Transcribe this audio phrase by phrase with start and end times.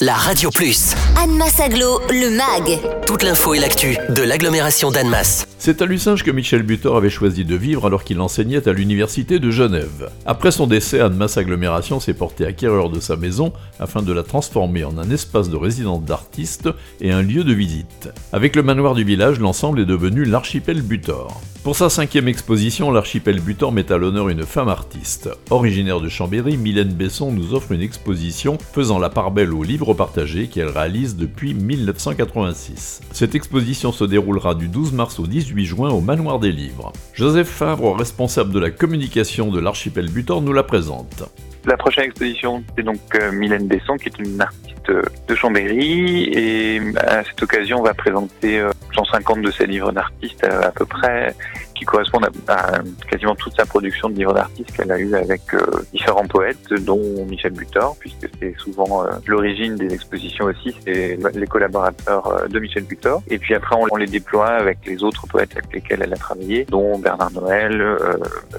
[0.00, 0.94] la Radio Plus.
[1.22, 2.80] Annemasse Aglo, le MAG.
[3.06, 5.46] Toute l'info et l'actu de l'agglomération d'Annemasse.
[5.58, 9.38] C'est à Lucinge que Michel Butor avait choisi de vivre alors qu'il enseignait à l'université
[9.38, 10.10] de Genève.
[10.24, 14.84] Après son décès, Annemasse Agglomération s'est porté acquéreur de sa maison afin de la transformer
[14.84, 16.70] en un espace de résidence d'artistes
[17.02, 18.08] et un lieu de visite.
[18.32, 21.42] Avec le manoir du village, l'ensemble est devenu l'archipel Butor.
[21.62, 25.28] Pour sa cinquième exposition, l'archipel Butor met à l'honneur une femme artiste.
[25.50, 29.89] Originaire de Chambéry, Mylène Besson nous offre une exposition faisant la part belle au livre
[29.94, 33.00] partagé qu'elle réalise depuis 1986.
[33.12, 36.92] Cette exposition se déroulera du 12 mars au 18 juin au Manoir des Livres.
[37.14, 41.24] Joseph Favre, responsable de la communication de l'archipel Butor, nous la présente.
[41.66, 44.90] La prochaine exposition, c'est donc euh, Mylène Besson, qui est une artiste
[45.28, 50.44] de Chambéry, et à cette occasion, on va présenter 150 euh, de ses livres d'artistes
[50.44, 51.34] euh, à peu près,
[51.80, 55.64] qui correspondent à, quasiment toute sa production de livres d'artistes qu'elle a eu avec euh,
[55.94, 61.46] différents poètes, dont Michel Butor, puisque c'est souvent euh, l'origine des expositions aussi, c'est les
[61.46, 63.22] collaborateurs euh, de Michel Butor.
[63.28, 66.66] Et puis après, on, les déploie avec les autres poètes avec lesquels elle a travaillé,
[66.66, 67.82] dont Bernard Noël,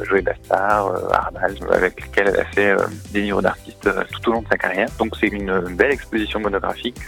[0.04, 2.76] Joël Bastard, Arnal, avec lesquels elle a fait
[3.12, 4.88] des livres d'artistes tout au long de sa carrière.
[4.98, 7.08] Donc c'est une belle exposition monographique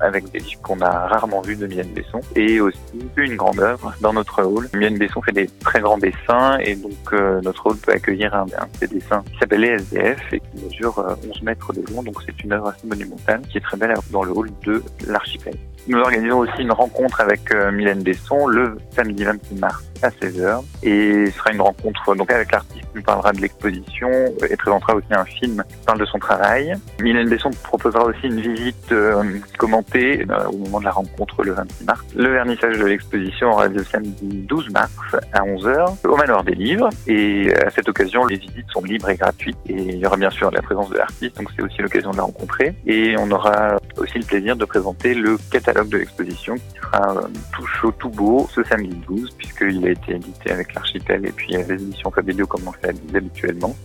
[0.00, 2.78] avec des livres qu'on a rarement vus de Mylène Besson et aussi
[3.16, 4.68] une grande œuvre dans notre hall.
[4.74, 8.42] Mylène Besson fait des très grands dessins et donc euh, notre hall peut accueillir un,
[8.42, 11.82] un de ces dessins qui s'appelle les SDF et qui mesure 11 euh, mètres de
[11.92, 12.02] long.
[12.02, 15.54] Donc c'est une œuvre assez monumentale qui est très belle dans le hall de l'archipel.
[15.88, 20.62] Nous organisons aussi une rencontre avec euh, Mylène Besson le samedi 26 mars à 16h
[20.82, 24.08] et ce sera une rencontre donc avec l'artiste qui nous parlera de l'exposition
[24.48, 26.74] et présentera aussi un film qui parle de son travail.
[27.00, 29.22] Mylène Besson proposera aussi une visite euh,
[29.58, 32.00] commentée euh, au moment de la rencontre le 26 mars.
[32.14, 34.92] Le vernissage de l'exposition aura lieu samedi 12 mars
[35.32, 39.16] à 11h au Manoir des Livres et à cette occasion les visites sont libres et
[39.16, 42.10] gratuites et il y aura bien sûr la présence de l'artiste donc c'est aussi l'occasion
[42.10, 45.36] de la rencontrer et on aura aussi le plaisir de présenter le
[45.70, 49.90] catalogue de l'exposition qui sera euh, tout chaud, tout beau ce samedi 12 puisqu'il a
[49.90, 53.76] été édité avec l'archipel et puis les éditions Fabelio comme on fait habituellement.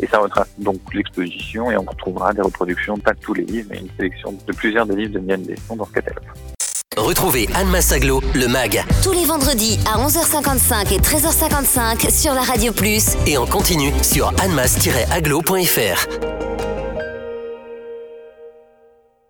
[0.00, 3.68] Et ça retrace donc l'exposition et on retrouvera des reproductions, pas de tous les livres,
[3.70, 6.24] mais une sélection de plusieurs des livres de Mian Besson dans ce catalogue.
[6.96, 8.84] Retrouvez Anne Massaglo, le MAG.
[9.02, 13.16] Tous les vendredis à 11h55 et 13h55 sur la Radio Plus.
[13.26, 16.29] Et en continu sur annemass-aglo.fr.